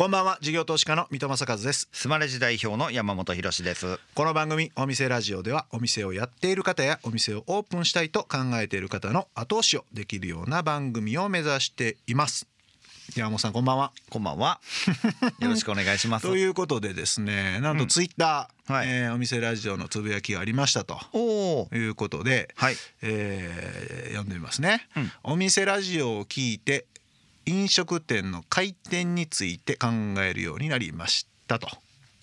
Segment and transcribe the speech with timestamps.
[0.00, 1.90] こんばんは事業投資家の三戸正和です。
[1.92, 4.00] スマレジ代表の山本博です。
[4.14, 12.46] この番組お店ラジオではお店をやっている方やお店をオープンしたいと考えている方の後押しをできるような番組を目指しています。
[13.14, 13.92] 山本さんこんばんは。
[14.08, 14.62] こんばんは。
[15.38, 16.26] よろしくお願いします。
[16.26, 18.88] ということでですねなんとツイッター、はい。
[18.88, 20.98] えーお店ラジオのつぶやきがありましたと
[21.74, 25.12] いうことで、はいえー読んでみますね、うん。
[25.24, 26.86] お店ラジオを聞いて
[27.50, 29.88] 飲食店の開店について考
[30.18, 31.66] えるようになりましたと。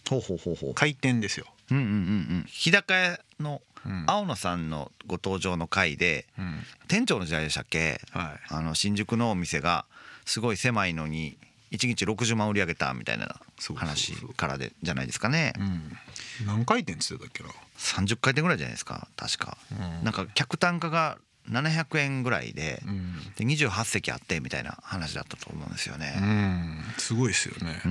[0.09, 0.73] ほうほうほうほう。
[0.73, 1.93] 開店ですよ、うんうんうんう
[2.39, 2.45] ん。
[2.47, 4.03] 日高屋のうん。
[4.07, 6.63] 青野さんのご登場の回でうん。
[6.87, 7.99] 店長の時代でしたっけ？
[8.11, 8.39] はい。
[8.49, 9.85] あの新宿のお店が
[10.25, 11.37] すごい狭いのに
[11.71, 13.35] 1日60万売り上げたみたいな
[13.75, 15.51] 話からでじゃないですかね。
[15.59, 15.97] うん、
[16.45, 19.57] 何回転っつってたっけな？30回転ぐらいじゃないですか確か。
[19.71, 20.03] うん。
[20.05, 21.17] なんか客単価が
[21.49, 27.81] 700円ぐらいでうん、で28席あってみたいな話だったと思うんですようねん、すごいですよね。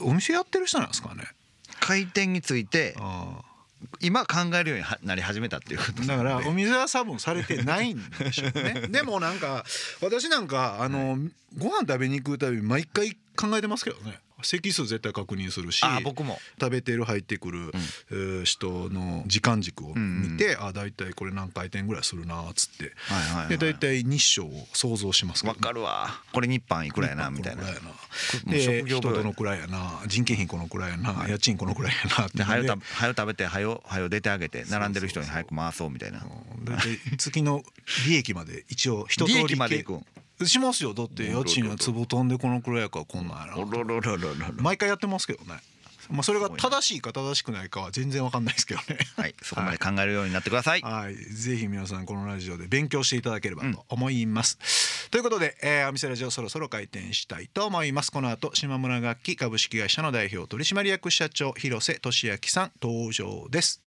[0.00, 0.10] う、ん。
[0.10, 1.24] お店やってる人なんですかね？
[1.80, 3.40] 回転についてあ
[4.00, 8.86] 今考えるようにはなり始めたっていうことあだからお店は多分されてないんでしょうね。
[8.90, 9.64] でもなんか
[10.00, 11.18] 私なんかあの、
[11.58, 16.38] ご飯食べに行くたび毎回考えてますけどね席数絶対確認するしあ僕も。
[16.60, 17.72] 食べてる入ってくる、
[18.10, 26.08] えー人の時間軸を見て、あ大体これ何回転ぐらいするなっつって、はいはいはいで大体日照を想像しますわかるわ。
[26.32, 27.62] これ日販いくらやなみたいな。
[28.46, 29.00] で職業病。
[29.00, 30.02] 人どのくらいやな。
[30.06, 36.18] 人件費このくらいやな、家賃このくらいやなってで早よで食べ早よ食べて早よ早よ出てあげて並んでる人に早く回そうみたいな。
[36.18, 37.62] うん大体月の
[38.06, 40.06] 利益まで一応一通り利益までいくん
[40.48, 40.94] しますよ。
[40.94, 45.60] だって家賃は坪飛んでこのくらいやからこんなんやなおろろろろろろ毎回やってますけどね。
[46.10, 48.98] まあそれが正しいか正しくないかは全然わかんないですけどね。
[49.16, 50.80] はい そこまで考えるようになってください。
[50.80, 55.10] はい、ぜひ皆さんこのラジオで勉強していただければと思います。
[55.10, 58.10] ということで、えー、お店ラジオそろそろ開店したいと思います。
[58.10, 63.82] この後島村楽器株式会社の代表取締役社長広瀬俊明さん登場です。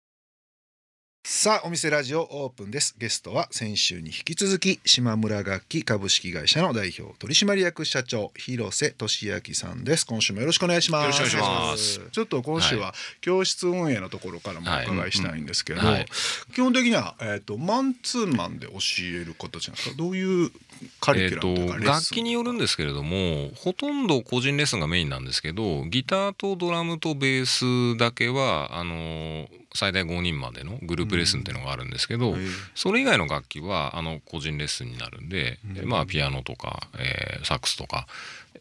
[1.23, 2.97] さあお店ラジオオープンです。
[2.99, 10.07] ゲストは先週に引き続き島村楽器株式会社の代表取締役社長広瀬俊明さんです。
[10.07, 11.21] 今週もよろしくお願いします。
[11.21, 12.11] よろしくお願いします。
[12.11, 16.07] ちょっと今週は教室運営のところからもお伺いしたいんですけど、はいはい。
[16.55, 19.97] 基本的には、えー、とマンツーマンで教える形なんですか？
[19.97, 20.51] どういう
[21.01, 32.35] カリキュラムと楽器によるんですけれどもほとんど個人レッスンがメインなんですけどギターとドラムとベースだけはあの最大5人までのグループレッスンっていうのがあるんですけど、
[32.75, 38.07] それ以外の楽器はあの個人レッスンになるんで、えまあピアノとか、えーサックスとか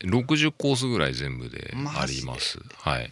[0.02, 2.60] 60コースぐらい全部であります。
[2.78, 3.12] はい。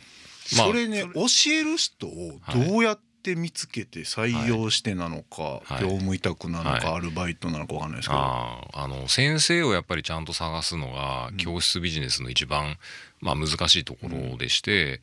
[0.56, 5.82] まあそれね教える人をどうやって見つけて採用してなのか、はい。
[5.82, 6.86] 業務委託なのか、はい。
[6.96, 12.78] アルバイトなのかわかんないですけど、あの先生をやっぱりちゃんと探すのが教室ビジネスの一番、
[13.20, 15.02] まあ、難しいところでして、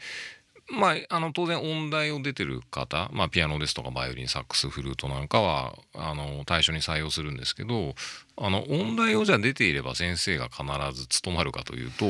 [0.75, 7.95] まあ、あの当然音大を出てる方、まあ、ピアノですとかバイオリンサックスフルートなんかはあの対象に採用するんですけど
[8.37, 12.07] あの音大をじゃあ出ていれば先生が必ず務まるかというと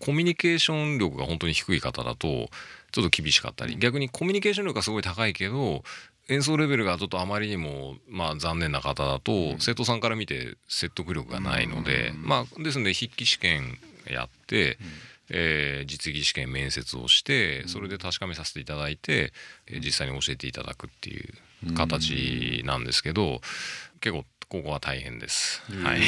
[0.00, 2.48] コミュニケーション力が本当に低い方だと
[2.90, 3.76] ちょっと厳しかったり。
[3.78, 5.82] 逆にコミュニケーション力がすごい高いけど
[6.28, 14.78] 演奏レベルがちょっとあまりにもまあ残念な方だと生徒さんから見て説得力がないのでまあですので筆記試験やって
[15.30, 19.32] えー実技試験面接をしてそれで確かめさせていただいて
[19.66, 23.40] えー実際に教えていただくっていう形なんですけど
[24.00, 25.62] 結構ここは大変です。
[25.82, 26.00] はい。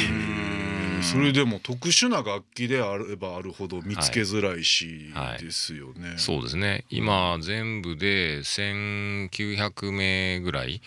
[1.01, 5.43] それでも特殊な楽器であればあるほど見つけづらいし、はい。
[5.43, 6.13] ですよね。
[6.17, 6.85] そうですね。
[6.91, 10.83] 今全部で1900名ぐらい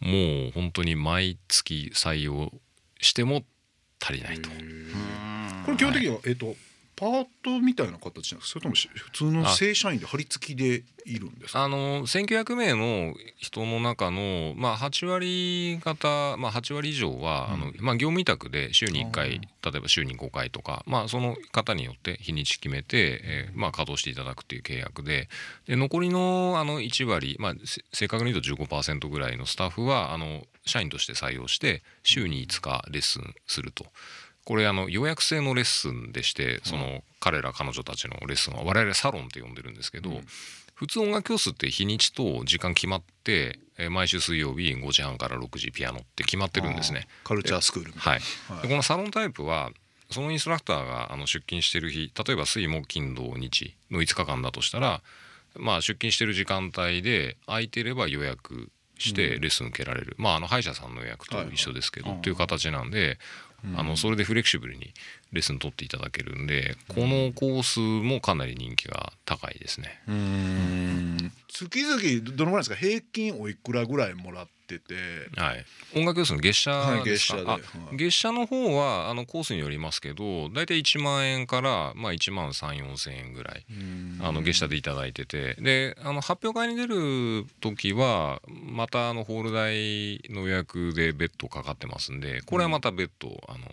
[0.00, 2.50] もう本当に毎月採用
[3.00, 3.44] しても
[4.00, 4.48] 足りないと。
[4.48, 6.56] これ基本的には、えっ、と
[6.96, 11.62] パートみたいな形なんですかそれともし普通の正社員で張り付きでいるんですか？
[11.62, 25.28] あの1900名の人の中の、まあ、8割方、まあ、8割以上は、あのまあ、業務委託で週に1回例えば週に5回とか、まあ、その方によって日にち決めて、えーまあ、稼働していただくっていう契約で
[25.66, 33.86] で残りのあの1割、まあ、せ正確に言うと15%ぐらいのスタッフはあの社員として採用して週に5日レッスンすると。
[34.46, 40.20] これあの予約制のレッスンでしてその彼ら彼女たちのレッスンは我々サロンって呼んでるんですけど、
[40.74, 47.08] 普通音楽教室って日にちと時間決まってえー毎週水曜日5時半から6時ピアノって決まってるんですね。
[47.24, 48.20] カルチャースクールはい。
[48.20, 48.62] い、な。
[48.62, 49.70] でこのサロンタイプは
[50.10, 55.02] そのインストラクターがあの出勤してる日例えば水木金土日の5日間だとしたら、
[55.56, 58.68] まあ、出勤してる時間帯で空いてれば予約
[58.98, 63.18] してレッスン受けられる、まああの歯医者さんの予約と一緒ですけど、っていう形なんで
[63.76, 64.92] あのそれでフレキシブルに
[65.32, 70.00] レッスン取っていただけるんでこのコースもかなり人気が高いですね。
[70.08, 71.32] うん。
[71.48, 72.76] 月々どのぐらいですか？
[72.76, 74.94] 平均おいくらぐらいもらってて？
[75.36, 75.64] はい、
[75.94, 77.60] 音楽教室の月謝はいですか、月謝ではい。
[77.92, 83.64] あ月謝の方はあのコースによりますけど大体1万円から、まあ、1万3 4千円ぐらい
[84.20, 85.54] あの月謝でいただいてて。
[85.54, 93.66] であの発表会に出る時はまたあのホール代の予約で別途かかってますんでこれはまた別途あの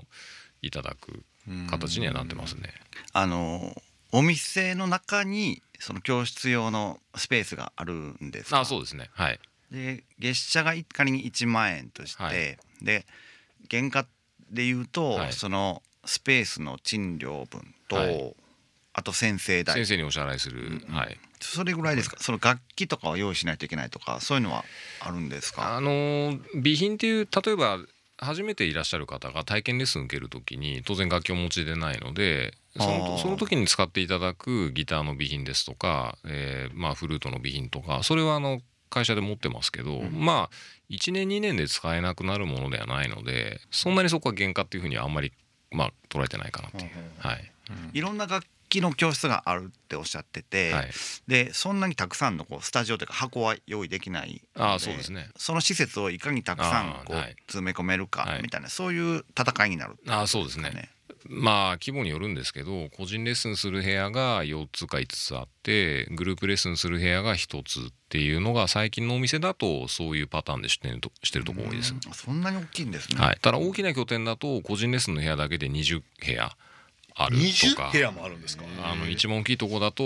[0.61, 1.23] いただく
[1.69, 2.73] 形にはなってますね。
[3.13, 3.75] あの
[4.11, 8.61] お店の中にその教室用のスペースがあるんですか？
[8.61, 9.09] あそうですね。
[9.13, 9.39] はい。
[9.71, 12.57] で月謝が仮に1万円として、はい。
[12.81, 13.05] で
[13.69, 14.05] 原価
[14.51, 15.33] でいうと、はい。
[15.33, 18.35] そのスペースの賃料分と、はい。
[18.93, 19.73] あと先生代。
[19.75, 21.17] 先生にお支払いする、うんはい。
[21.41, 22.17] それぐらいですか？
[22.19, 24.63] その楽器とかを用意しないといけないとかそういうのは
[25.01, 25.75] あるんですか？
[25.75, 27.79] あのー備品っていう例えば
[28.23, 40.55] 初めていらっしゃる方が体験レッスン受ける時に当然楽器をお持ちでないのでそあのーその時に使っていただくギターの備品ですとか、えーまあ、フルートの備品とかそれはあの会社で持ってますけど、まあ
[40.91, 45.31] 1年2年で使えなくなるものではないのでそんなにそこは原価っていうふうにはあんまり、
[45.71, 46.91] まあ、捉えてないかなっていう。
[47.17, 47.51] はい。
[47.93, 50.89] いろんな楽器の教室があるっておっしゃってて、はい、
[51.27, 55.29] でそんなにたくさんのこうスタジオというか箱は用意できないのあーそうですね。
[55.37, 57.17] その施設をいかにたくさんこう
[57.47, 58.41] 詰め込めるかはい。
[58.41, 60.89] みたいな、そういう戦いになるあーそうですね。
[61.25, 71.95] まあ規模によるんですけど個人レッスンする部屋が4つか5つあってグループレッスンする部屋が1つっていうのが最近のお店だとそういうパターンでしてるとしてるところ多いです。
[72.11, 76.57] そんなに大きいんですね、はい、ただ大きな拠点だと個人レッスンの部屋だけで20部屋
[77.15, 77.89] あるとか。
[77.89, 78.63] 20部屋もあるんですか？
[78.83, 80.03] あの一番大きいとこだと、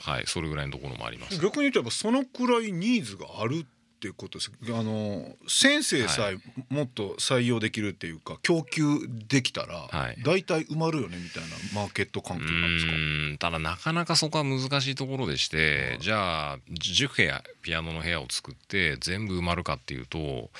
[0.00, 1.40] はい、それぐらいのところもあります。
[1.40, 3.66] 逆に言うとやっぱそのくらいニーズがあるっ
[4.02, 4.50] ていうことです。
[4.68, 6.36] あの先生さえ
[6.74, 8.82] もっと採用できるっていうか供給
[9.28, 10.16] できたらはい。
[10.24, 12.92] 大体埋まるよねみたいなマーケット環境なんですか？
[12.92, 20.50] うーんただなかなかそこは難しいところでして、じゃあ10部屋ピアノの部屋を作って全部埋まるかっていうと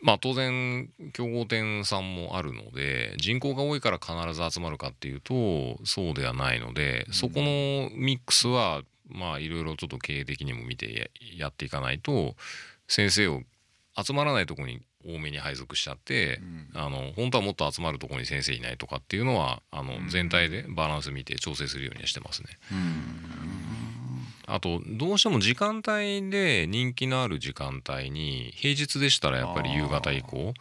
[0.00, 12.34] まあ当然競合店さんもあるので人口が多いから必ず集まるかっていうとそうではないので、そこのミックスはまあいろいろちょっと経営的にも見てややっていかないと
[12.86, 13.42] 先生を
[13.96, 16.40] 集まらないところに多めに配属しちゃって、
[16.74, 22.48] あの本当はもっと集まるところに先生いないとかっていうのはあの全体でバランス見て調整するようにはしてますね。
[24.48, 30.54] あとどうしても時間帯で人気のある時間帯に平日でしたらやっぱり夕方以降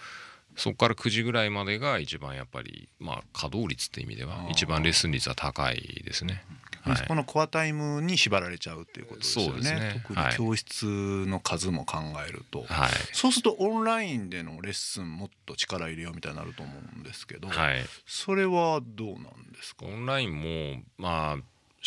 [0.57, 6.44] そこから9時ぐらいまでが一番やっぱりまあ稼働率って意味では一番レッスン率は高いですね。
[6.81, 7.07] はい。
[7.07, 9.72] このコアタイムに縛られちゃうっていうことですよね。
[9.80, 10.01] ね。
[10.07, 10.86] 特に教室
[11.28, 11.98] の数も考
[12.28, 12.89] えると、はい。
[13.13, 19.86] そうするとオンラインでのレッスンもっと力入れようみたいになると思うんですけど、はい、それはどうなんですか？
[19.86, 21.38] オンラインもまあ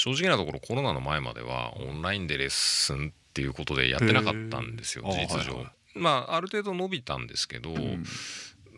[0.00, 5.52] 正直なところコロナの前まではオンラインでレッスンっていうことでやってなかったんですよ事実上。
[5.52, 5.72] あはいはい。
[5.94, 8.04] まあある程度伸びたんですけど、ん。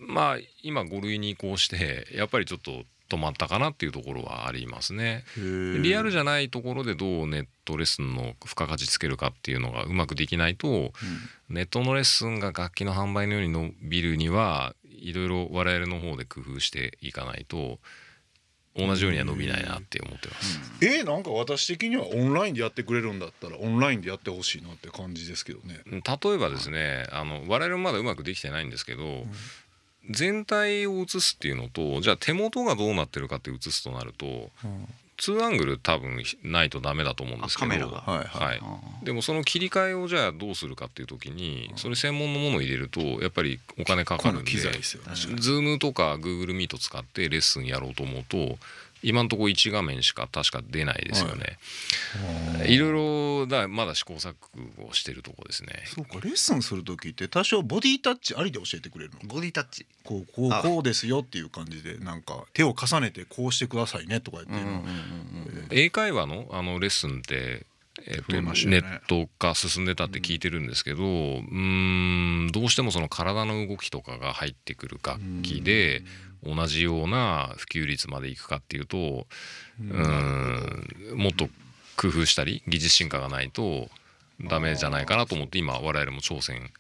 [0.09, 5.25] まあ今5類に移行してやっぱりちょっと止まったかなっていうところはありますね。
[5.37, 10.93] リアルじゃないところでどうネットレッスンの付加価値つけるかっていうのがうまくできないと、
[11.49, 17.79] ネットのレッスンが楽器の販売のように伸びるにはいろいろ我々の方で工夫していかないと
[18.75, 20.61] 同じようには伸びないなって思ってます。
[20.81, 25.81] えーなんか私的にはオンラインでやってくれるんだったらオンラインでやってほしいなって感じですけどね。
[25.87, 29.27] 例えばですねあの我々もまだうまくできてないんですけど、
[30.11, 34.51] 全体を映すっていうのとじゃあ手元がどうなってるかって映すとなると、
[35.23, 37.67] 2アングル多分ないとダメだと思うんですけど。
[37.67, 38.01] あカメラが。
[38.01, 38.59] はいはい。
[38.59, 39.05] はい。
[39.05, 44.51] でもその切り替えをじゃあどうするかっていう時にそれ専門のものを入れるとやっぱりお金かかるんで。
[44.51, 48.59] Zoom とか Google Meet 使ってレッスンやろうと思うと
[49.03, 51.59] 今のところ1画面しか確か出ないですよね。
[52.67, 54.35] いろいろだまだ試行錯
[54.77, 55.83] 誤してるとこですね。
[55.87, 59.29] そうかレッスンする時って多少ボディタッチありで教えてくれるの？
[59.29, 67.67] ボディタッチこうこうあこうですよっていう感じでなんか手を重ねてこうしてくださいねとか言って英会話のあのレッスンって、
[68.07, 68.43] えっとね。
[68.43, 76.03] ネット化進んでたって聞いてるんですけど、うーんどうしてもその体の動きとかが入ってくる楽器で
[76.43, 79.27] 同じような普及率までいくかっていうと
[79.81, 81.49] うーんもっと
[81.97, 83.89] 工夫したり技術進化がないと
[84.49, 86.71] ダメじゃないかなと思って今我々も挑戦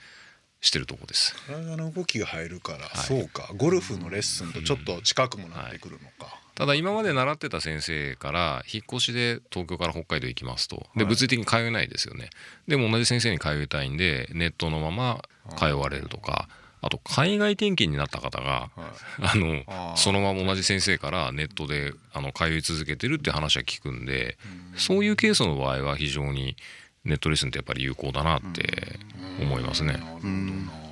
[0.60, 1.34] してるとこです。
[1.46, 3.50] 体の動きが入るから、そうか。
[3.56, 10.86] ゴルフのレッスンとちょっと近くもなってくるのか、ただ今まで習ってた先生から引っ越しで東京から北海道行きますと。
[10.96, 11.10] ではい。
[11.10, 12.30] 物理的に通えないですよね。
[12.68, 15.22] でも同じ先生に通いたいんでネットのまま
[15.56, 16.48] 通われるとか
[16.82, 19.22] あと海外転勤になった方がはい。
[19.22, 24.36] あのそのまま同じ先生からネットであの通い続けてるって話は聞くんで
[24.76, 26.56] そういうケースの場合は非常に
[27.04, 28.98] ネットレッスンってやっぱり有効だなって
[29.40, 29.94] 思いますね。
[29.94, 30.91] なるほどな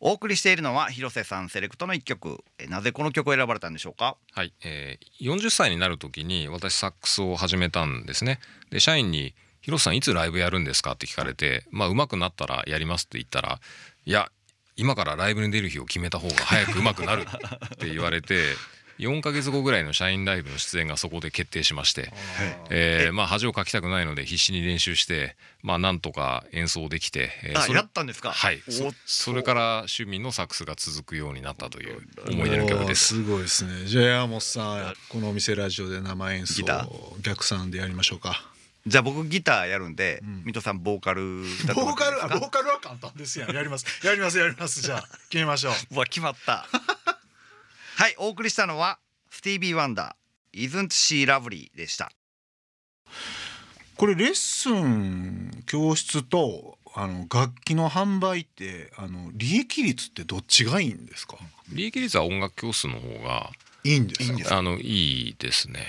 [0.00, 2.44] お送りしているのは広瀬さんセレクトの一曲。
[2.68, 4.16] なぜこの曲を選ばれたんでしょうか？
[4.32, 8.40] はい、えー40歳になる時に私サックスを始めたんですね。
[8.70, 13.60] で社員に「広瀬さんいつライブやるんですか?」って聞かれて「まあ上手くなったらやります」って言ったら
[14.04, 14.30] 「いや
[14.76, 18.54] 今からライブに出る日を決めた方が早く上手くなる」って言われて
[18.98, 22.12] 4ヶ月後ぐらいの社員ライブの出演がそこで決定しまして、
[22.70, 23.08] え。
[23.10, 28.30] ーまあ恥をかきたくないので必死に練習してまあなんとか演奏できて、えーあそれやったんですか？
[28.32, 28.62] はい。
[28.68, 33.06] おそそれから趣味のサックスが続くようになったという思い出の曲です。
[33.14, 33.86] すごいですね。
[33.86, 34.60] じゃあ山本さ
[34.90, 36.88] んこのお店ラジオで生演奏ギタ
[37.22, 38.50] 逆算でやりましょうか。
[38.86, 40.42] じゃあ僕ギターやるんで、ん。
[40.44, 41.22] 水戸さんボーカル
[41.74, 43.54] ボーカルボーカルは簡単ですやん。
[43.54, 43.86] やります。
[44.06, 44.82] やりますやります。
[44.82, 45.72] じゃあ決めましょう。
[45.96, 46.66] うわ決まった
[47.96, 48.98] はいお送りしたのは
[49.30, 52.10] スティービー・ワンダー Isn't She Lovely でした。
[53.96, 61.36] これレッスン教室とあの楽器の販売ってあの利益率ってどっちがいいんですか？
[61.72, 63.50] 利益率は音楽教室の方が
[63.84, 64.58] いいんですか？
[64.58, 65.80] あのいいですね。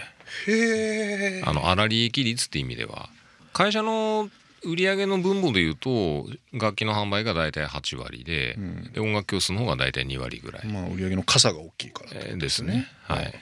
[0.48, 3.10] へえあの粗利益率って意味では
[3.54, 4.30] 会社の
[4.64, 8.92] 売上の分母でいうと楽器の販売が大体8割で,、ん。
[8.94, 12.10] で音楽教室の方が大体2割ぐらい、まあ売上の傘が大きいから。
[12.10, 12.88] ってことえーですね。
[13.04, 13.34] はい、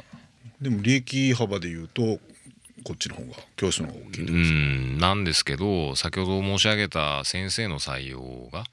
[0.61, 2.19] でも利益幅でいうと
[2.83, 4.97] こっちの方が教室の方が大きいうん。
[4.97, 8.65] なんですけど先ほど申し上げた先生の採用が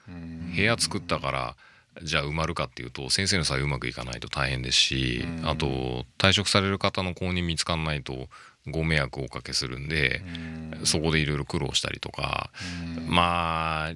[0.56, 1.56] 部屋作ったから
[2.02, 8.28] じゃあ埋まるかっていうと先生の採用うまくいかないと大変ですしあと退職される方の後任見つかんないと
[8.68, 10.23] ご迷惑をおかけするんで
[10.85, 12.50] そこでいろいろ苦労したりとか。
[13.09, 13.94] まあ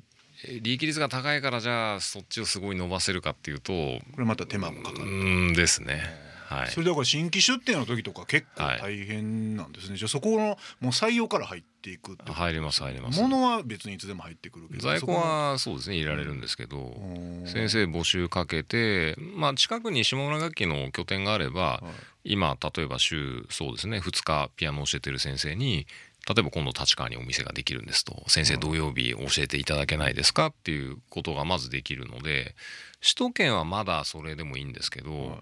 [0.61, 5.11] 利益率が高いからじゃあそっちをすごい伸ばせるかっていうとこれまた手間もかかうる。
[5.11, 6.03] ーんですね
[6.45, 6.71] はい。
[6.71, 8.81] それだから新規出店の時とか結構はい。
[8.81, 13.21] 大変なんですね、じゃあそこのもう採用から入っていく入ります入ります。
[13.21, 17.45] 物は別にいつでも入ってくるけど在庫はそうですね入れられるんですけどん。
[17.47, 21.83] 先生募集かけてまあ近くに下村楽器の拠点があれば
[22.25, 25.87] 今例えば週そうですね2日ピアノを教えてる先生に
[26.27, 28.25] 例えば今度立川にお店ができるんですと。
[28.29, 32.55] 先生土曜日教えていただけないですかっていうことがまずできるので
[33.03, 34.65] 首都圏はまだそれでもい。
[34.65, 35.39] いんですけど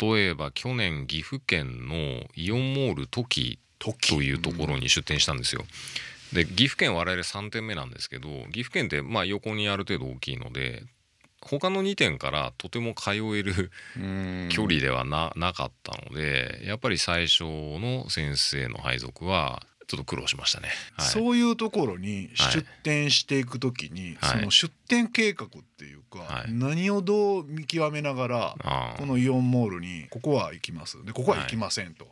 [0.00, 5.64] 例えば去年岐阜県のイオンモールトキというところに出店したんですよ。
[6.32, 10.82] で岐阜県我々3店目なんですけど岐阜県ってまあ横にある程度大きいので
[11.42, 20.68] 他の2店からとても通えるうん距離ではななかったのでやっぱり最初の先生の配属はちょっと苦労しましたね。
[20.96, 24.38] はい、そういうところに出店していくときに、はい。
[24.38, 26.52] その出店計画っていうか、はい。
[26.52, 31.04] 何をどう見極めながらこのイオンモールにここは行きます。
[31.04, 32.06] でここは行きませんと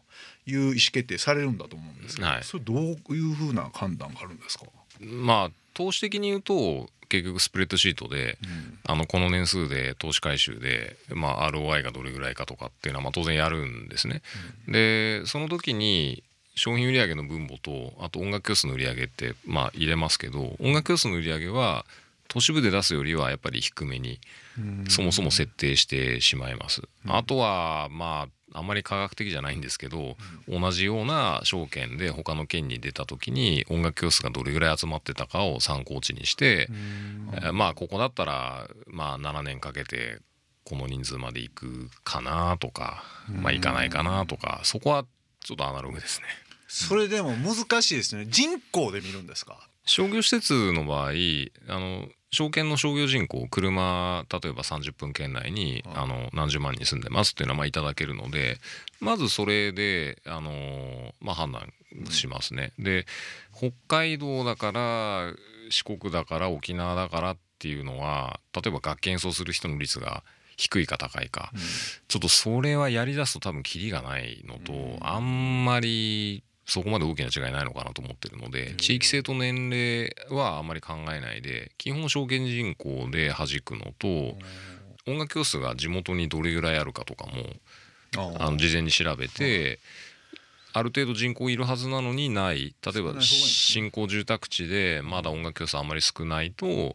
[0.47, 2.45] いう意思決定されるんだと思うんですけど、はい。
[2.45, 4.67] それどういうふうな判断があるんですか、
[5.01, 8.37] まあ投資的に言うと結局スプレッドシートで、
[8.85, 14.21] あのこの年数で投資回収で、まあ、ROI がどれぐらいかとかっていうのはまあ当然やるんですね。
[14.69, 16.23] でその時に
[16.61, 21.87] 商品売上の分母とあと音楽教室の売り上げってまあ入れますけど音楽教室の売り上げは
[22.29, 24.21] 都市部で出すよりはやっぱり低めに
[24.91, 26.83] そもそも設定してしまいます。
[27.09, 30.17] あとはまああんまり科学的じゃないんですけど、
[30.49, 36.69] 同じような証券で他の県に出た時に音楽教室がどれぐらい集まってたかを参考値にして、
[37.43, 40.19] えーまあここだったらまあ7年かけて
[40.65, 45.05] この人数まで行くかなとか、まあ行かないかなとかそこは
[45.43, 46.27] ちょっとアナログですね。
[46.73, 48.27] それでも難しいですね。
[48.29, 49.59] 人口で見るんですか？
[49.87, 51.13] 商業施設の場合あ
[51.81, 58.59] の証券の商業人口車例えば30分圏内にあの何十万人住んでますっていうのはまあいただけるので
[59.01, 61.73] まずそれであの、まあ、判断
[62.11, 62.73] しますね。
[62.79, 63.05] で
[63.57, 65.33] 北海道だから
[65.71, 70.23] 四国だから沖縄だからっていうのは例えば楽器演奏する人の率が
[70.57, 71.51] 低いか高いか、
[72.07, 84.37] ちょっとそれはやりだすと多分キリがないのと、あんまりそこまで大きな違いないのかなと思ってるので、地域性と年齢はあんまり考えないで基本証券人口で弾くのと、
[85.07, 87.33] 音楽教室が地元にどれぐらいあるかとかも
[88.39, 89.79] あの事前に調べて。
[90.73, 96.95] ある程度人口いるはずなのにない例えば新興住宅地でまだ音楽教室あんまり少ないと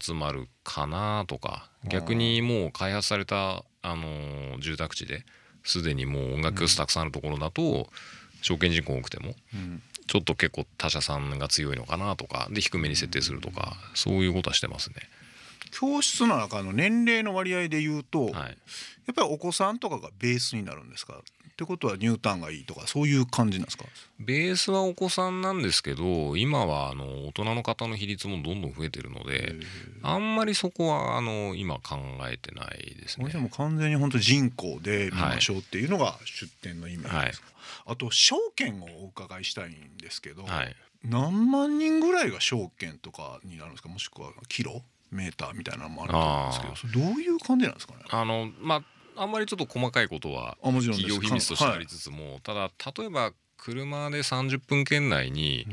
[0.00, 5.24] 集まるかなとか逆にもう開発された、あのー住宅地で
[5.62, 7.88] すでにもう音楽教室たくさんあるところだと
[8.44, 14.96] 証券人口多くてもうんちょっと結構他社さんが強いのかなとかで低めに設定するとかそういうことはしてますね。
[15.84, 18.42] 教室の中の年齢の割合で言うと、はい、や
[19.12, 21.14] っぱりお子さんとかがベースになるんですか？
[21.14, 23.84] ってことはニューターンがいいとかそういう感じなんですか？
[24.18, 29.54] ベースはお子さんなんですけど今はあの大人の方の比率もどんどん増えてるので
[30.02, 31.96] あんまりそこはあの今考
[32.28, 33.28] えてないですね。
[33.28, 37.46] でも完全に本当人口で見ましょうっていうのが出店のイメージですか、
[37.86, 40.74] あと証券をお伺いしたいんですけど、はい。
[41.04, 43.90] 何万人ぐらいが証券とかになるんですか？
[43.90, 44.82] もしくはキロ？
[45.14, 48.00] メーターみたいなのもあると思うんですけどどういう感じなんですかね？
[48.10, 55.66] あのまああんまりちょっと細かいことは企業秘密としてありつつも、ただ例えば車で30分圏内に、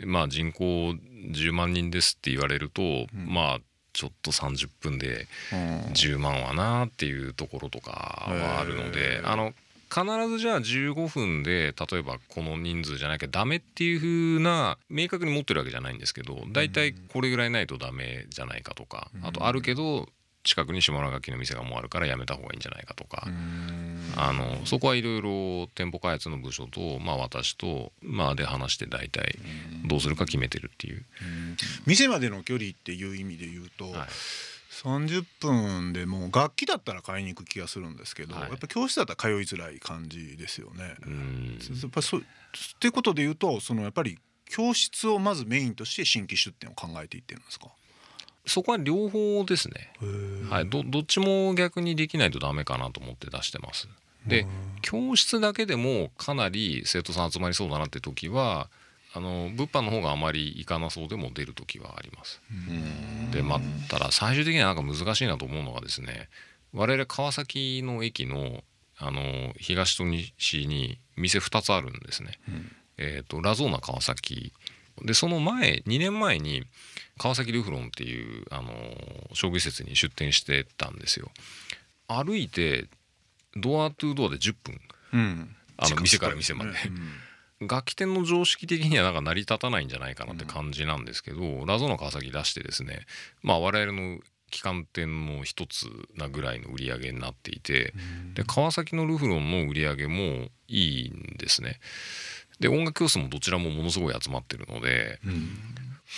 [0.00, 3.58] えまあ人口10万人ですって言われると、まあ
[3.92, 7.92] ちょっと30分で10万はなっていうところとか
[8.28, 9.54] はあるので、あの
[9.94, 20.08] 必ずじゃあ15分で例えばこの人数じゃなきゃダメっていう風な明確に持ってるわけじゃないんですけど大体これぐらいないとダメじゃないかとかあとあるけど
[20.42, 23.28] 近くに下楽器の店がもうあるからやめた方がいいんじゃないかとか。
[24.16, 29.38] あのそこはいろいろ店舗開発の部署と、まあ、私と、まあ、で話して大体
[29.86, 31.04] どうするか決めてるっていう。
[31.86, 34.08] 店までの距離っていう意味で言うと、はい
[34.82, 38.50] 30分でもう楽器だったら買いに行く気がするんですけど、はい。
[38.50, 40.96] やっぱ教室だったら通いづらい感じですよね。
[41.06, 41.58] うん。
[41.60, 42.24] やっぱそうっ
[42.78, 47.68] ていうことで言うとそのやっぱり教室をまずメインとして新規出店を考えていってるんですか？
[48.46, 49.90] そこは両方ですね、
[50.50, 53.88] はい、どどっちも逆にできないとダメかなと思って出してます。
[54.26, 54.46] で
[54.82, 58.68] 教室だけでもかなり生徒さん集まりそうだなって時は
[59.16, 62.40] あの物販の方があまり行かなそうでも出る時はあります。
[63.30, 66.28] でまあただ最終的にはなんか難しいなと思うのがですね
[66.72, 68.64] 我々川崎の駅の
[68.98, 72.38] あの東と西に店2つあるんですね。
[72.96, 74.52] えー、とラゾーナ川崎
[75.02, 76.64] でその前2年前に
[77.16, 78.72] 川崎ルフロンっていうあの
[79.32, 81.30] 商業施設に出店してたんですよ。
[82.08, 82.86] 歩いて
[83.56, 84.80] ドアトゥドアで10分
[85.12, 86.72] うんあの店から店まで。
[87.60, 93.06] 楽器店の常識的にはなんか成り立たないんじゃないかなって感じなんですけど、ラゾーナ川崎出してですね
[93.42, 94.18] まあ我々の
[94.52, 97.92] 旗艦店の一つなぐらいの売り上げになっていて、
[98.34, 101.80] で川崎のルフロンの売り上げもいいんですね。
[102.60, 105.18] で音楽教室もどちらもものすごい集まってるので、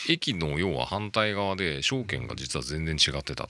[0.08, 3.48] 駅の要は反対側で証券が実は全然違ってたっ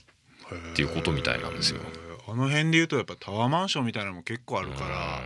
[0.75, 1.81] ていうことみたいなんですよ。
[2.29, 5.21] あの辺で言うとやっぱタワーマンションみたいなのも結構あるから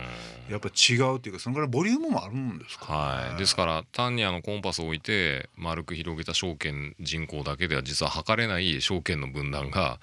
[0.51, 9.99] やっぱ違うっていうかそのぐらいボリュームもあるんですか、はい、ですから単にあのコンパスを置いて丸く広げた証券人口だけでは実は測れない証券の分断が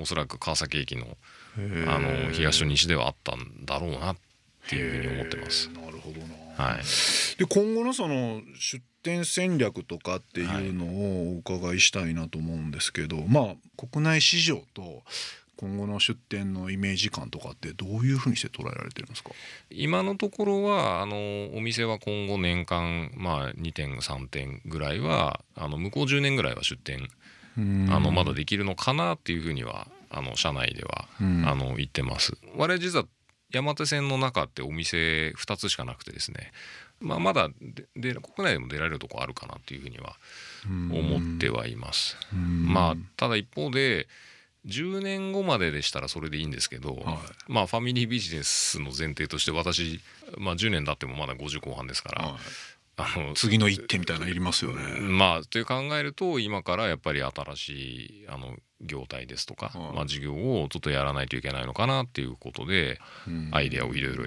[0.00, 1.16] おそらく川崎駅の
[1.88, 4.16] あの東と西ではあったんだろうなっ
[4.68, 5.68] ていうふうに思ってます。
[5.70, 6.82] なるほどな、はい、
[7.38, 15.02] で今後のその出店戦略とかっていうのをお伺いしたいなと思うんですけど、まあ国内市場と
[15.58, 19.30] 今後の出店のイメージ感とかってどういうふうにして捉えられてるんですか？
[19.70, 21.16] 今のところはあの
[21.56, 27.08] お店は今後年間、まあ、2点3点ぐらいはあの向こう10年ぐらいは出店
[27.56, 31.22] あのまだできるのかなっていうふうにはあの社内ではあ
[31.54, 32.38] の言ってます。
[32.56, 33.04] 我々実は
[33.50, 36.52] 山手線の中ってお店2つしかなくてですね、
[37.00, 37.48] まあ、まだ
[37.96, 40.16] で国内でも出られるとこあるかなっていうふうには
[40.68, 42.16] 思ってはいます。
[42.32, 44.06] まあただ一方で
[44.66, 47.16] 10年後まででしたらそれでいいんですけど、はい、
[47.46, 50.00] まあファミリービジネスの前提として私、
[50.36, 52.38] まあ、10年経ってもまだ50後半ですから、はい、
[52.96, 55.00] あの次の一手みたいないりますよね。
[55.00, 57.68] まあという考えると今からやっぱり新し
[58.22, 63.00] いあの業態ですとか、はい、まあ、事業をちょっとやらないといけないのかなっていうことで、
[63.52, 64.24] アイデアをいろいろ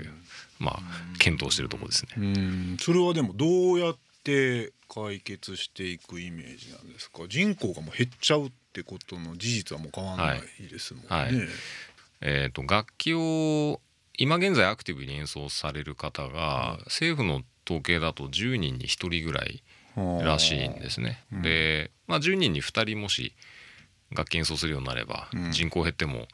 [0.60, 0.80] まあ
[1.20, 2.78] 検討してるところですね。
[2.80, 7.24] それはでもどうやって解決していくイメージなんですか？
[7.28, 11.08] 人口がもう減っちゃうってことの事実はもう変わらないですもんね。
[11.10, 11.24] はい。
[11.26, 11.48] はい、
[12.22, 13.82] えーと、と楽器を
[14.18, 19.64] 今現在アクティブに演奏される方が、はい、政府の統計だと10人に1人ぐらい
[19.98, 21.24] らしいんですね。
[21.34, 23.34] うん、で、まあ、10人に2人もし
[24.12, 26.28] 楽器演奏するようになれば、うん、人口減っても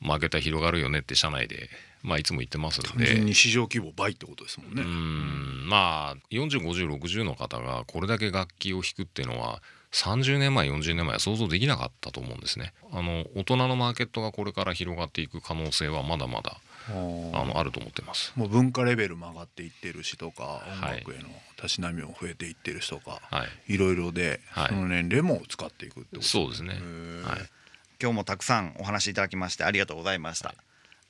[0.00, 1.68] 負けた広がるよねって社内で、
[2.02, 3.06] まあ、いつも言ってますので。
[3.06, 4.82] 単純に市場規模倍ってことですもんね。
[4.82, 5.68] うん。
[5.68, 12.72] まあ405060の方がこれだけ楽器を弾くっていうのは30年前40年前は想像できなかったと思うんですね。
[12.90, 16.56] あの大人のマーケットがこれから広がっていく可能性はまだまだ
[16.88, 18.32] あのあると思ってます。
[18.34, 26.80] もう文化レベルも上がっていってるしとか音楽へのたしなみも増えていってるしとか、はい、いろいろで、はい、その年齢も使っていくってことそうですね、はい、
[28.00, 30.56] 今日もたくさんお話しいただきましてありがとうございました、はい、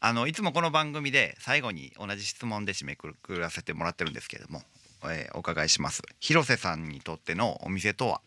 [0.01, 4.63] あのいつもこの番組で最後に同じ質問で締めくくらせてもらってるんですけれども、
[5.05, 6.03] えー、お伺いします。
[6.21, 8.21] 広瀬さんにとってのお店とは？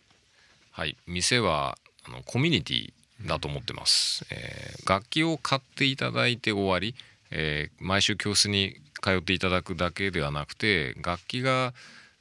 [0.76, 2.94] はい店はあのコミュニティ
[3.26, 6.96] だと思ってます、えー楽器を買っていただいて終わり、
[7.32, 11.74] えー毎週教室に通っていただくだけではなくて楽器が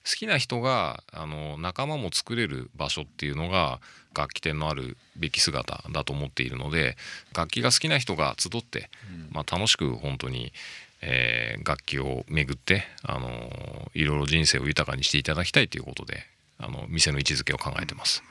[0.08, 3.80] 好きな人があの仲間も作れる場所っていうのが
[4.16, 6.96] 楽器店のあるべき姿だと思っているので
[7.36, 8.88] 楽器が好きな人が集って、
[9.32, 10.52] まあ、楽しく本当に、
[11.02, 16.24] えー楽器を巡って、あのいろいろ人生を豊かにしていただきたいということで
[16.58, 18.22] あの店の位置づけを考えてます。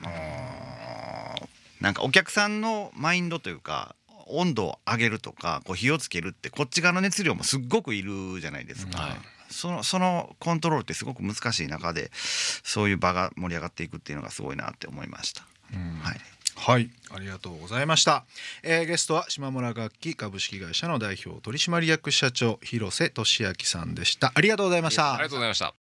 [1.80, 3.94] なんかお客さんのマインドというか
[4.26, 9.12] 温度を上げるとかこう火をつけるってこっち側の熱量もすっごくいるじゃないですか、はい
[9.54, 15.42] そのそのコントロールってすごく難しい中でそういう場が盛り上がっていくっていうのがすごいなって思いました、
[16.02, 16.18] はい、
[16.56, 18.24] はい、ありがとうございました。
[18.62, 24.32] えーゲストは島村楽器株式会社の代表取締役社長広瀬俊明さんでした。
[24.34, 25.28] ありがとうございましたありが。
[25.28, 25.83] とうございました。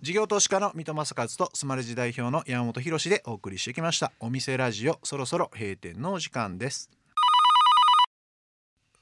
[0.00, 4.12] 事業投資家の三戸正和とスマレジ代表の山本博史でお送りしてきました。
[4.20, 6.88] お店ラジオそろそろ閉店のお時間です。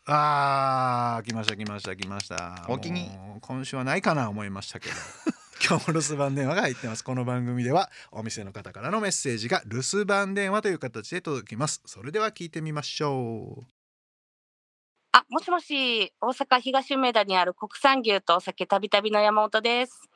[0.06, 2.64] あー来ました来ました来ました。
[2.70, 3.10] お気に。
[3.42, 4.94] 今週はないかな思いましたけど。
[5.68, 7.04] 今日も留守番電話が入ってます。
[7.04, 11.82] この番組ではお店の方からのメッセージが留守番電話という形で届きます。
[11.84, 13.66] それでは聞いてみましょう。
[15.12, 20.08] あ、もしもし、大阪東梅田にある国産牛とお酒たびたびの山本です。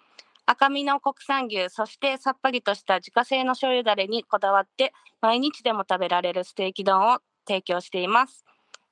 [0.51, 8.45] 赤身の国産牛、そしてさっぱりとした自家製の醤油だれにこだわって、毎日でも食べられるステーキ丼を提供しています。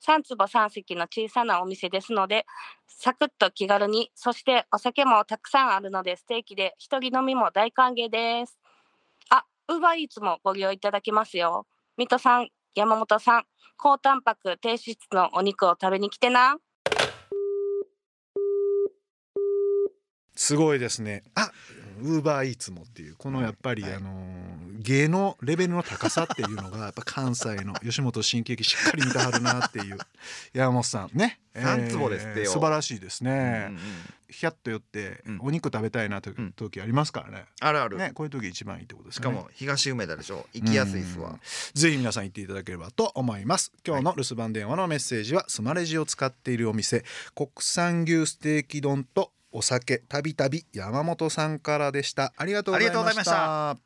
[0.07, 2.45] 3坪3席の小さなお店ですので、
[2.87, 8.57] サクッと気軽に、そしてお酒もたくさんあるので、ステーキで一人飲みも大歓迎です。
[9.29, 11.67] あ、ウーバーイーツもご利用いただけますよ。
[11.97, 13.43] 水戸さん、山本さん、
[13.75, 16.55] 高タンパク低脂質のお肉を食べに来てな。
[20.49, 21.21] すごいですね。
[21.35, 21.51] あ、
[22.01, 23.15] ウーバーイーツもっていう。
[23.15, 23.93] このやっぱり、はい。
[23.93, 29.97] あのー芸のレベルの高さっていうのが やっぱ関西の吉本新喜劇しっかり見てはるなっていう。
[30.53, 31.39] 山本さんね。
[31.53, 32.51] 三坪ですってよ。
[32.51, 33.67] 素晴らしいですね。
[33.69, 33.79] うんうん
[34.31, 35.39] ひゃっと寄ってうん。
[35.41, 37.45] お肉食べたいなという時ありますからね。
[37.61, 39.23] あるある、ね、こういう時一番いいってことですね。
[39.23, 40.47] しかも東梅田でしょ。
[40.53, 41.31] 行きやすいっすわ。
[41.31, 41.39] うん。
[41.73, 43.71] ぜひ皆さん行っていただければと思います。
[43.83, 52.33] 今日の留守番電話のメッセージはスマレジを使っているお店国産牛ステーキ丼とお酒たびたび山本さんからでした。
[52.37, 53.23] ありがとうございました。
[53.23, 53.77] といま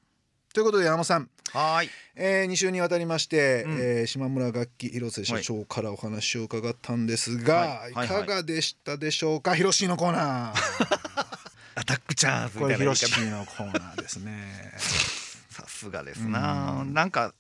[0.54, 1.90] ということで山本さん、はーい。
[2.16, 3.78] えー、2週にわたりまして、うん。
[3.80, 7.68] えー島村楽器広瀬社長からお話を伺ったんですが、はい。
[7.68, 8.08] い、はいはい。
[8.08, 9.56] かがでしたでしょうか？
[9.56, 10.54] 広しのコーナー。
[11.76, 13.06] アタックチャンスこれみたいな言い方。
[13.08, 14.74] 広しのコーナーですね、
[15.50, 16.82] さすがですな。
[16.82, 17.34] うんなんか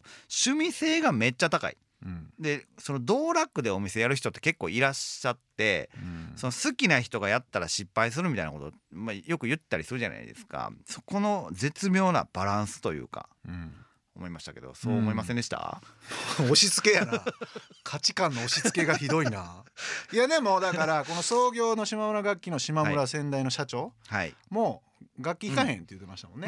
[0.45, 2.29] 趣味性がめっちゃ高いうん。
[2.39, 6.33] でその道楽でお店やる人って結構いらっしゃってうん。
[6.35, 10.71] その好きな人がやったら失敗するみたいなこと、まあ、よく言ったりするじゃないですか。
[10.85, 13.73] そこの絶妙なバランスというかうん。
[14.15, 15.81] 思いましたけどそう思いませんでした、
[16.35, 17.23] 押し付けやな。
[17.83, 19.63] 価値観の押し付けがひどいな。
[20.11, 24.83] いやでもだからこの創業の島村楽器の島村先代の社長はい、も
[25.19, 26.47] 楽器弾かへんって言ってましたもんね、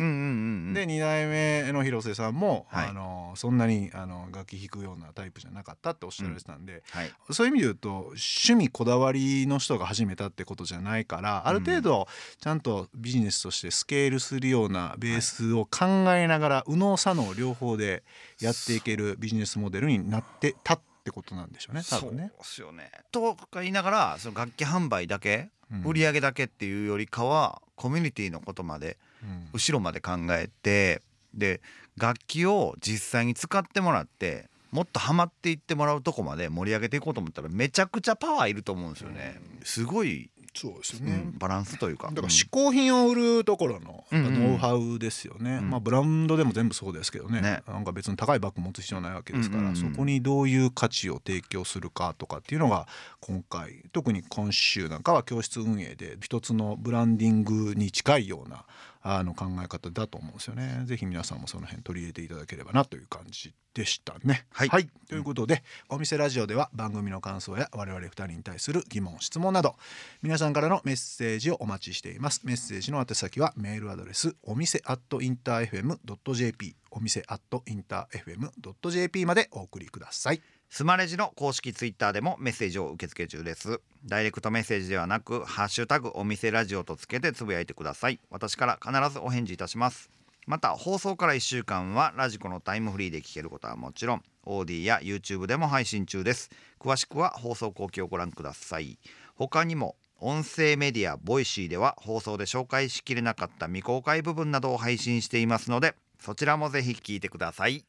[0.73, 2.87] で2代目の広瀬さんも、はい。
[2.89, 7.11] あのそんなにあの楽器弾くようなタイプじゃなかったっておっしゃられてたんで、はい。
[7.31, 12.07] そういう意味で言うと趣味こだわりの人が始めたってことじゃないからある程度
[12.39, 18.03] ちゃんとビジネスとしてスケールするようなベースを考えながら右脳左脳両方で
[18.39, 22.31] やっていけるビジネスモデルになってたってことなんでしょうね多分ね。
[22.31, 22.41] そう。
[22.41, 22.91] っすよね。
[23.11, 25.83] とか言いながらその楽器販売だけ、うん。
[25.83, 31.01] 売り上げだけっていうよりかはコミュニティのことまでうん後ろまで考えて
[31.33, 31.61] で
[31.97, 39.39] 楽器を実際に使ってもらってもっとハマっていってもらうとこまで盛り上げていこうと思ったらめちゃくちゃパワーいると思うんですよね。
[39.63, 41.11] すごい、そうですよね。
[41.11, 42.07] うん、バランスというか。
[42.07, 45.69] だから嗜好品を売るところのノウハウですよね、うん。
[45.69, 47.41] まあブランドでも全部そうですけどね。
[47.41, 47.61] ね。
[47.67, 49.91] なんか別に高いバッグ持つ必要ないわけですから、うんうんうん。
[49.91, 52.87] そこにどういう価値を提供するかとかっていうのが
[53.19, 58.65] 今回特に今週なんかは教室運営で一つのブランディングに近いような
[59.07, 60.81] あの考え方だと思うんですよね。
[60.85, 64.47] ぜひ皆さんもその辺取り入れていただければなという感じでしたね。
[64.51, 64.69] はい。
[65.07, 69.75] ということで、お店ラジオでは番組の感想や我々2人に対する疑問質問など
[70.23, 72.41] 皆さんからのメッセージをお待ちしています。
[72.45, 80.41] メッセージの宛先はメールアドレスお店アットインター FM.jp お店アットインター FM.jp までお送りください
[80.75, 83.79] スマレジの公式ツイッターでもメッセージを受け付け中です。
[84.05, 88.19] ダイレクトメッセージではなくハッシュタグお店ラジオとつけてつぶやいてください。
[88.29, 90.09] 私から必ずお返事いたします。
[90.47, 96.49] また放送から1週間はラジコのタイムフリーで聞けることはもちろん Audee や YouTube でも配信中です。
[96.77, 98.99] 詳しくは放送後記をご覧ください。
[99.35, 107.85] 他にも音声メディア Voicy では放送で紹介しきれなかった未公開部分などを配信していますのでそちらもぜひ聞いてください。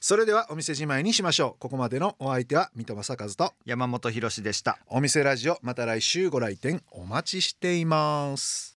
[0.00, 1.60] それではお店じまいにしましょう。
[1.60, 4.78] ここまでのお相手は三戸正和と山本博史でした。
[4.88, 8.66] お店ラジオまた来週ご来店お待ちしています